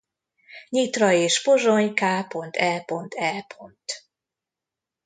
[0.69, 3.45] Nyitra és Pozsony k.e.e.